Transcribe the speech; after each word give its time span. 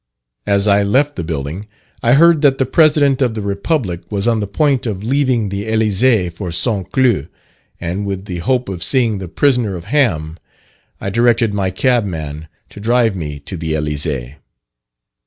As 0.47 0.67
I 0.67 0.81
left 0.81 1.15
the 1.15 1.23
building, 1.23 1.67
I 2.01 2.13
heard 2.13 2.41
that 2.41 2.57
the 2.57 2.65
President 2.65 3.21
of 3.21 3.35
the 3.35 3.41
Republic 3.43 4.01
was 4.11 4.27
on 4.27 4.39
the 4.39 4.47
point 4.47 4.87
of 4.87 5.03
leaving 5.03 5.49
the 5.49 5.67
Elysee 5.67 6.29
for 6.31 6.51
St. 6.51 6.91
Cloud, 6.91 7.27
and 7.79 8.03
with 8.03 8.25
the 8.25 8.39
hope 8.39 8.67
of 8.67 8.81
seeing 8.83 9.19
the 9.19 9.27
"Prisoner 9.27 9.75
of 9.75 9.85
Ham," 9.93 10.37
I 10.99 11.11
directed 11.11 11.53
my 11.53 11.69
cabman 11.69 12.47
to 12.69 12.79
drive 12.79 13.15
me 13.15 13.37
to 13.41 13.55
the 13.55 13.75
Elysee. 13.75 14.37